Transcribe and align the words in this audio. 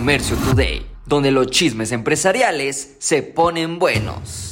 Comercio 0.00 0.34
Today, 0.38 0.86
donde 1.04 1.30
los 1.30 1.48
chismes 1.48 1.92
empresariales 1.92 2.96
se 3.00 3.22
ponen 3.22 3.78
buenos. 3.78 4.50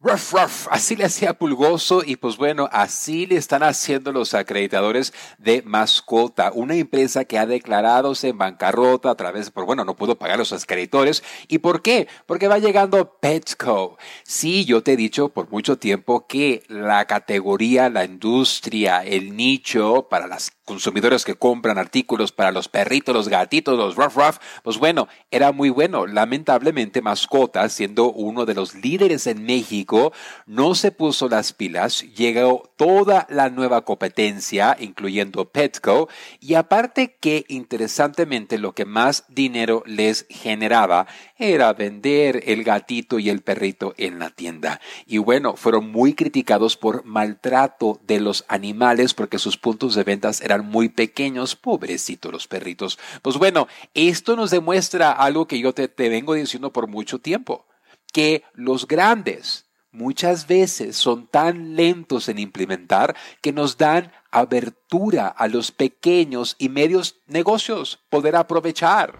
Ruff, 0.00 0.32
ruff, 0.32 0.66
así 0.70 0.96
le 0.96 1.04
hacía 1.04 1.34
Pulgoso 1.34 2.02
y 2.04 2.16
pues 2.16 2.38
bueno, 2.38 2.66
así 2.72 3.26
le 3.26 3.36
están 3.36 3.62
haciendo 3.62 4.10
los 4.10 4.32
acreditadores 4.32 5.12
de 5.36 5.62
Mascota, 5.62 6.50
una 6.54 6.74
empresa 6.76 7.26
que 7.26 7.38
ha 7.38 7.44
declarado 7.44 8.14
en 8.22 8.38
bancarrota 8.38 9.10
a 9.10 9.14
través, 9.14 9.50
por 9.50 9.66
bueno, 9.66 9.84
no 9.84 9.96
pudo 9.96 10.16
pagar 10.16 10.38
los 10.38 10.52
acreditores. 10.54 11.22
¿Y 11.48 11.58
por 11.58 11.82
qué? 11.82 12.08
Porque 12.24 12.48
va 12.48 12.58
llegando 12.58 13.18
Petco. 13.18 13.98
Sí, 14.24 14.64
yo 14.64 14.82
te 14.82 14.94
he 14.94 14.96
dicho 14.96 15.28
por 15.28 15.50
mucho 15.50 15.78
tiempo 15.78 16.26
que 16.26 16.62
la 16.68 17.06
categoría, 17.06 17.90
la 17.90 18.04
industria, 18.04 19.04
el 19.04 19.36
nicho 19.36 20.08
para 20.08 20.26
las 20.26 20.50
consumidores 20.64 21.24
que 21.24 21.34
compran 21.34 21.78
artículos 21.78 22.32
para 22.32 22.52
los 22.52 22.68
perritos, 22.68 23.14
los 23.14 23.28
gatitos, 23.28 23.76
los 23.76 23.96
ruff 23.96 24.16
ruff, 24.16 24.38
pues 24.62 24.78
bueno, 24.78 25.08
era 25.30 25.52
muy 25.52 25.70
bueno. 25.70 26.06
Lamentablemente, 26.06 27.02
Mascota, 27.02 27.68
siendo 27.68 28.10
uno 28.10 28.46
de 28.46 28.54
los 28.54 28.74
líderes 28.74 29.26
en 29.26 29.44
México, 29.44 30.12
no 30.46 30.74
se 30.74 30.90
puso 30.90 31.28
las 31.28 31.52
pilas, 31.52 32.02
llegó 32.14 32.70
toda 32.76 33.26
la 33.28 33.50
nueva 33.50 33.84
competencia, 33.84 34.76
incluyendo 34.80 35.50
Petco, 35.50 36.08
y 36.40 36.54
aparte 36.54 37.16
que 37.20 37.44
interesantemente 37.48 38.58
lo 38.58 38.72
que 38.72 38.84
más 38.84 39.24
dinero 39.28 39.82
les 39.86 40.26
generaba 40.28 41.06
era 41.36 41.72
vender 41.72 42.42
el 42.46 42.64
gatito 42.64 43.18
y 43.18 43.28
el 43.28 43.42
perrito 43.42 43.94
en 43.96 44.18
la 44.18 44.30
tienda. 44.30 44.80
Y 45.06 45.18
bueno, 45.18 45.56
fueron 45.56 45.90
muy 45.90 46.14
criticados 46.14 46.76
por 46.76 47.04
maltrato 47.04 48.00
de 48.06 48.20
los 48.20 48.44
animales 48.48 49.14
porque 49.14 49.38
sus 49.38 49.56
puntos 49.56 49.94
de 49.94 50.04
ventas 50.04 50.40
eran 50.40 50.53
muy 50.62 50.88
pequeños, 50.88 51.56
pobrecitos 51.56 52.32
los 52.32 52.46
perritos. 52.46 52.98
Pues 53.22 53.36
bueno, 53.36 53.68
esto 53.94 54.36
nos 54.36 54.50
demuestra 54.50 55.12
algo 55.12 55.46
que 55.46 55.58
yo 55.58 55.72
te, 55.72 55.88
te 55.88 56.08
vengo 56.08 56.34
diciendo 56.34 56.72
por 56.72 56.86
mucho 56.86 57.18
tiempo, 57.18 57.66
que 58.12 58.44
los 58.54 58.86
grandes 58.86 59.64
muchas 59.94 60.46
veces 60.46 60.96
son 60.96 61.26
tan 61.28 61.76
lentos 61.76 62.28
en 62.28 62.38
implementar 62.38 63.16
que 63.40 63.52
nos 63.52 63.78
dan 63.78 64.12
abertura 64.30 65.28
a 65.28 65.46
los 65.48 65.70
pequeños 65.70 66.56
y 66.58 66.68
medios 66.68 67.16
negocios 67.26 68.00
poder 68.10 68.36
aprovechar. 68.36 69.16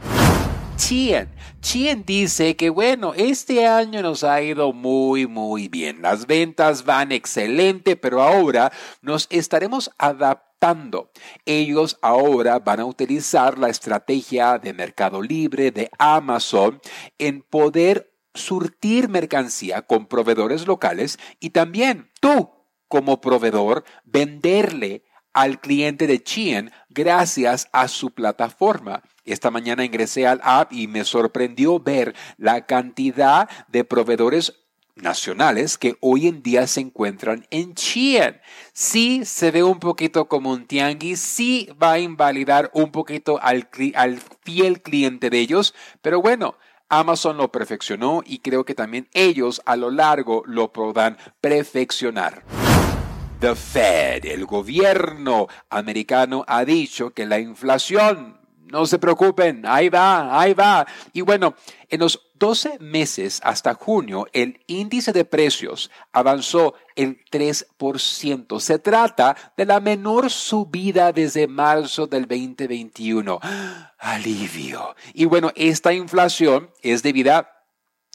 Chien. 0.77 1.29
Chien 1.61 2.03
dice 2.05 2.57
que 2.57 2.69
bueno, 2.69 3.15
este 3.15 3.67
año 3.67 4.03
nos 4.03 4.25
ha 4.25 4.43
ido 4.43 4.73
muy 4.73 5.27
muy 5.27 5.69
bien. 5.69 6.03
Las 6.03 6.27
ventas 6.27 6.85
van 6.85 7.13
excelente, 7.13 7.97
pero 7.97 8.23
ahora 8.23 8.73
nos 9.01 9.29
estaremos 9.31 9.91
adaptando. 9.99 10.54
Ellos 11.45 11.99
ahora 12.01 12.59
van 12.59 12.81
a 12.81 12.87
utilizar 12.87 13.59
la 13.59 13.69
estrategia 13.69 14.59
de 14.59 14.73
Mercado 14.73 15.21
Libre, 15.21 15.71
de 15.71 15.91
Amazon, 15.99 16.81
en 17.19 17.43
poder 17.43 18.15
surtir 18.33 19.11
mercancía 19.11 19.83
con 19.83 20.07
proveedores 20.07 20.67
locales 20.67 21.19
y 21.39 21.51
también 21.51 22.11
tú 22.21 22.51
como 22.89 23.21
proveedor 23.21 23.85
venderle 24.05 25.05
al 25.35 25.61
cliente 25.61 26.07
de 26.07 26.23
Chien 26.23 26.71
gracias 26.89 27.69
a 27.73 27.89
su 27.89 28.13
plataforma. 28.13 29.03
Esta 29.25 29.51
mañana 29.51 29.85
ingresé 29.85 30.27
al 30.27 30.41
app 30.45 30.73
y 30.73 30.87
me 30.87 31.05
sorprendió 31.05 31.79
ver 31.79 32.15
la 32.39 32.65
cantidad 32.65 33.49
de 33.69 33.85
proveedores 33.85 34.64
nacionales 34.97 35.79
que 35.79 35.97
hoy 36.01 36.29
en 36.29 36.43
día 36.43 36.67
se 36.67 36.81
encuentran 36.81 37.47
en 37.51 37.75
Chien. 37.75 38.41
Sí 38.73 39.25
se 39.25 39.51
ve 39.51 39.63
un 39.63 39.81
poquito 39.81 40.29
como 40.29 40.53
un 40.53 40.67
tianguis, 40.67 41.21
sí 41.21 41.69
va 41.83 41.93
a 41.93 41.99
invalidar 41.99 42.71
un 42.75 42.91
poquito 42.93 43.39
al, 43.43 43.69
al 43.95 44.21
fiel 44.43 44.83
cliente 44.83 45.31
de 45.31 45.41
ellos, 45.41 45.75
pero 46.03 46.21
bueno, 46.21 46.57
Amazon 46.89 47.37
lo 47.37 47.51
perfeccionó 47.51 48.23
y 48.25 48.39
creo 48.39 48.65
que 48.65 48.75
también 48.75 49.09
ellos 49.15 49.63
a 49.65 49.77
lo 49.77 49.91
largo 49.91 50.43
lo 50.47 50.73
podrán 50.73 51.17
perfeccionar. 51.41 52.45
The 53.41 53.55
Fed, 53.55 54.25
el 54.27 54.47
gobierno 54.47 55.49
americano, 55.69 56.45
ha 56.47 56.65
dicho 56.65 57.11
que 57.11 57.27
la 57.27 57.41
inflación, 57.41 58.39
no 58.75 58.87
se 58.87 58.99
preocupen, 58.99 59.63
ahí 59.67 59.89
va, 59.89 60.41
ahí 60.41 60.53
va. 60.53 60.85
Y 61.13 61.21
bueno, 61.21 61.55
en 61.89 62.01
los 62.01 62.21
12 62.35 62.81
meses 62.81 63.41
hasta 63.45 63.75
junio, 63.75 64.27
el 64.33 64.59
índice 64.67 65.13
de 65.13 65.25
precios 65.25 65.93
avanzó 66.11 66.75
el 66.97 67.25
3%. 67.31 68.59
Se 68.59 68.81
trata 68.81 69.37
de 69.57 69.65
la 69.65 69.79
menor 69.79 70.29
subida 70.29 71.13
desde 71.13 71.47
marzo 71.47 72.09
del 72.09 72.27
2021. 72.27 73.39
Alivio. 73.97 74.97
Y 75.13 75.27
bueno, 75.27 75.53
esta 75.55 75.93
inflación 75.93 76.69
es 76.83 77.05
debida 77.05 77.54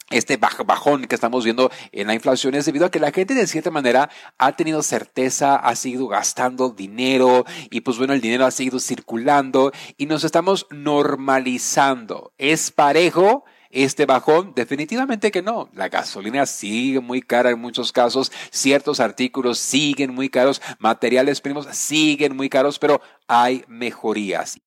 este 0.09 0.37
bajón 0.37 1.05
que 1.05 1.15
estamos 1.15 1.43
viendo 1.43 1.71
en 1.91 2.07
la 2.07 2.13
inflación 2.13 2.55
es 2.55 2.65
debido 2.65 2.85
a 2.85 2.91
que 2.91 2.99
la 2.99 3.11
gente 3.11 3.33
de 3.33 3.47
cierta 3.47 3.71
manera 3.71 4.09
ha 4.37 4.55
tenido 4.55 4.81
certeza, 4.81 5.55
ha 5.55 5.75
seguido 5.75 6.07
gastando 6.07 6.69
dinero 6.69 7.45
y 7.69 7.81
pues 7.81 7.97
bueno, 7.97 8.13
el 8.13 8.21
dinero 8.21 8.45
ha 8.45 8.51
seguido 8.51 8.79
circulando 8.79 9.71
y 9.97 10.05
nos 10.05 10.23
estamos 10.23 10.67
normalizando. 10.71 12.33
¿Es 12.37 12.71
parejo? 12.71 13.45
Este 13.71 14.07
bajón, 14.07 14.53
definitivamente 14.55 15.29
que 15.29 15.43
no. 15.43 15.69
La 15.73 15.89
gasolina 15.89 16.47
sigue 16.47 17.01
muy 17.01 17.21
cara 17.21 17.51
en 17.51 17.59
muchos 17.59 17.91
casos, 17.91 18.31
ciertos 18.49 18.99
artículos 18.99 19.59
siguen 19.59 20.15
muy 20.15 20.29
caros, 20.29 20.59
materiales 20.79 21.39
primos 21.39 21.67
siguen 21.71 22.35
muy 22.35 22.49
caros, 22.49 22.79
pero 22.79 22.99
hay 23.27 23.63
mejorías. 23.67 24.59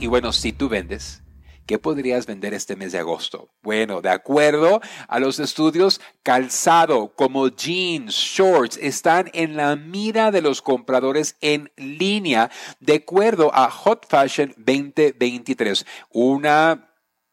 Y 0.00 0.08
bueno, 0.08 0.32
si 0.32 0.52
tú 0.52 0.68
vendes, 0.68 1.22
¿Qué 1.66 1.78
podrías 1.78 2.26
vender 2.26 2.52
este 2.52 2.76
mes 2.76 2.92
de 2.92 2.98
agosto? 2.98 3.50
Bueno, 3.62 4.00
de 4.02 4.10
acuerdo 4.10 4.80
a 5.06 5.20
los 5.20 5.38
estudios, 5.38 6.00
calzado 6.22 7.14
como 7.14 7.48
jeans, 7.48 8.12
shorts 8.14 8.76
están 8.76 9.30
en 9.34 9.56
la 9.56 9.76
mira 9.76 10.30
de 10.30 10.42
los 10.42 10.62
compradores 10.62 11.36
en 11.40 11.70
línea 11.76 12.50
de 12.80 12.94
acuerdo 12.94 13.54
a 13.54 13.70
Hot 13.70 14.06
Fashion 14.08 14.52
2023, 14.56 15.86
una 16.10 16.89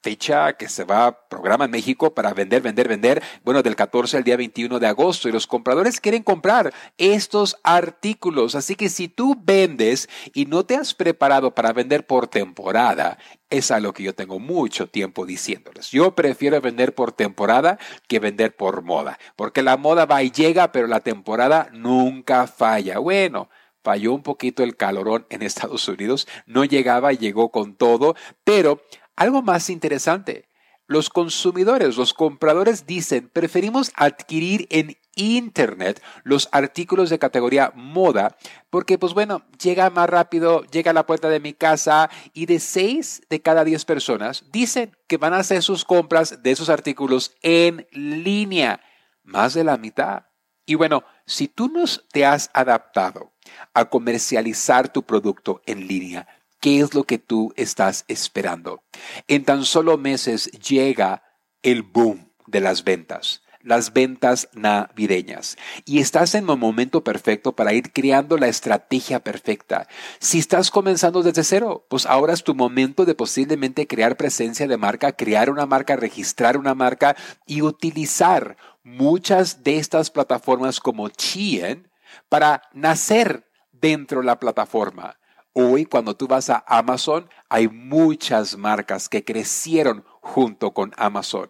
fecha 0.07 0.53
que 0.53 0.69
se 0.69 0.85
va 0.85 1.28
programa 1.28 1.66
en 1.66 1.72
México 1.72 2.13
para 2.13 2.34
vender, 2.34 2.62
vender, 2.62 2.88
vender, 2.88 3.22
bueno, 3.44 3.62
del 3.62 3.75
14 3.75 4.16
al 4.16 4.23
día 4.23 4.38
21 4.38 4.79
de 4.79 4.88
agosto 4.88 5.28
y 5.28 5.34
los 5.34 5.47
compradores 5.47 6.00
quieren 6.00 6.23
comprar 6.23 6.73
estos 6.97 7.57
artículos. 7.62 8.56
Así 8.56 8.75
que 8.75 8.88
si 8.88 9.09
tú 9.09 9.35
vendes 9.44 10.07
y 10.34 10.45
no 10.45 10.66
te 10.66 10.78
has 10.78 10.94
preparado 10.94 11.53
para 11.53 11.73
vender 11.73 12.07
por 12.07 12.29
temporada, 12.29 13.18
es 13.50 13.69
a 13.69 13.81
lo 13.81 13.91
que 13.91 14.03
yo 14.03 14.16
tengo 14.16 14.40
mucho 14.40 14.88
tiempo 14.88 15.25
diciéndoles. 15.25 15.91
Yo 15.91 16.16
prefiero 16.16 16.62
vender 16.62 16.95
por 16.95 17.12
temporada 17.12 17.78
que 18.07 18.19
vender 18.19 18.56
por 18.56 18.84
moda, 18.84 19.19
porque 19.35 19.62
la 19.62 19.75
moda 19.75 20.06
va 20.06 20.24
y 20.24 20.31
llega, 20.31 20.72
pero 20.72 20.88
la 20.88 21.01
temporada 21.01 21.68
nunca 21.74 22.47
falla. 22.47 23.00
Bueno, 23.00 23.50
falló 23.84 24.13
un 24.13 24.24
poquito 24.24 24.63
el 24.63 24.78
calorón 24.78 25.25
en 25.29 25.41
Estados 25.41 25.85
Unidos, 25.89 26.29
no 26.45 26.63
llegaba, 26.63 27.12
llegó 27.12 27.51
con 27.51 27.75
todo, 27.75 28.16
pero 28.45 28.81
algo 29.18 29.42
más 29.42 29.70
interesante, 29.70 30.48
los 30.86 31.10
consumidores, 31.10 31.98
los 31.98 32.14
compradores 32.14 32.86
dicen, 32.86 33.30
preferimos 33.30 33.92
adquirir 33.96 34.68
en 34.70 34.98
Internet 35.16 36.02
los 36.24 36.48
artículos 36.52 37.10
de 37.10 37.20
categoría 37.20 37.74
moda 37.76 38.38
porque, 38.70 38.98
pues 38.98 39.14
bueno, 39.14 39.42
llega 39.62 39.90
más 39.90 40.10
rápido, 40.10 40.64
llega 40.66 40.92
a 40.92 40.94
la 40.94 41.06
puerta 41.06 41.28
de 41.28 41.42
mi 41.42 41.54
casa 41.54 42.10
y 42.34 42.46
de 42.46 42.60
seis 42.60 43.22
de 43.30 43.42
cada 43.42 43.66
diez 43.66 43.84
personas 43.84 44.46
dicen 44.52 44.96
que 45.08 45.18
van 45.18 45.34
a 45.34 45.40
hacer 45.40 45.62
sus 45.62 45.84
compras 45.84 46.42
de 46.42 46.52
esos 46.52 46.70
artículos 46.70 47.36
en 47.42 47.86
línea, 47.92 48.80
más 49.24 49.56
de 49.56 49.66
la 49.66 49.78
mitad. 49.78 50.28
Y 50.66 50.76
bueno, 50.76 51.04
si 51.26 51.48
tú 51.48 51.68
no 51.68 51.84
te 52.12 52.26
has 52.26 52.50
adaptado 52.54 53.34
a 53.74 53.86
comercializar 53.86 54.94
tu 54.94 55.04
producto 55.04 55.62
en 55.66 55.88
línea, 55.88 56.28
¿Qué 56.59 56.80
es 56.80 56.94
lo 56.94 57.04
que 57.04 57.18
tú 57.18 57.54
estás 57.56 58.06
esperando? 58.07 58.83
En 59.27 59.44
tan 59.45 59.63
solo 59.65 59.98
meses 59.98 60.51
llega 60.51 61.24
el 61.62 61.83
boom 61.83 62.31
de 62.48 62.62
las 62.62 62.83
ventas 62.83 63.42
las 63.68 63.92
ventas 63.92 64.48
navideñas. 64.54 65.57
Y 65.86 66.00
estás 66.00 66.36
en 66.36 66.50
el 66.50 66.57
momento 66.57 67.04
perfecto 67.04 67.54
para 67.54 67.74
ir 67.74 67.92
creando 67.92 68.38
la 68.38 68.48
estrategia 68.48 69.19
perfecta. 69.19 69.88
Si 70.19 70.39
estás 70.39 70.71
comenzando 70.71 71.21
desde 71.21 71.44
cero, 71.44 71.86
pues 71.89 72.06
ahora 72.06 72.33
es 72.33 72.44
tu 72.44 72.56
momento 72.56 73.03
de 73.03 73.13
posiblemente 73.13 73.86
crear 73.86 74.15
presencia 74.15 74.68
de 74.68 74.77
marca, 74.77 75.12
crear 75.12 75.50
una 75.50 75.65
marca, 75.65 75.98
registrar 75.98 76.57
una 76.57 76.75
marca 76.75 77.18
y 77.45 77.62
utilizar 77.62 78.56
muchas 78.83 79.63
de 79.63 79.77
estas 79.77 80.12
plataformas 80.12 80.80
como 80.80 81.10
Chien 81.10 81.92
para 82.30 82.62
nacer 82.74 83.50
dentro 83.74 84.21
de 84.21 84.27
la 84.27 84.39
plataforma. 84.39 85.18
Hoy 85.59 85.86
cuando 85.86 86.15
tú 86.15 86.27
vas 86.27 86.51
a 86.51 86.63
Amazon 86.68 87.27
hay 87.50 87.68
muchas 87.68 88.56
marcas 88.56 89.09
que 89.09 89.24
crecieron 89.24 90.06
junto 90.21 90.71
con 90.71 90.94
Amazon. 90.98 91.50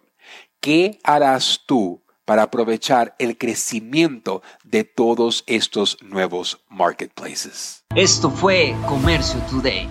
¿Qué 0.60 0.98
harás 1.04 1.60
tú 1.66 2.00
para 2.24 2.44
aprovechar 2.44 3.14
el 3.18 3.36
crecimiento 3.36 4.40
de 4.64 4.84
todos 4.84 5.44
estos 5.46 5.98
nuevos 6.02 6.58
marketplaces? 6.70 7.84
Esto 7.94 8.30
fue 8.30 8.74
Comercio 8.86 9.40
Today. 9.50 9.86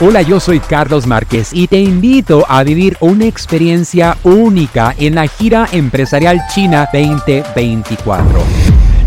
Hola, 0.00 0.22
yo 0.22 0.38
soy 0.38 0.60
Carlos 0.60 1.08
Márquez 1.08 1.52
y 1.52 1.66
te 1.66 1.80
invito 1.80 2.44
a 2.48 2.62
vivir 2.62 2.96
una 3.00 3.26
experiencia 3.26 4.16
única 4.22 4.94
en 4.96 5.16
la 5.16 5.26
gira 5.26 5.68
empresarial 5.72 6.40
China 6.54 6.88
2024. 6.92 8.71